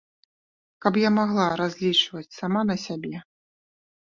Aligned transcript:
Каб 0.85 0.93
я 1.07 1.11
магла 1.17 1.45
разлічваць 1.61 2.27
сама 2.39 2.61
на 2.71 2.75
сябе! 2.85 3.17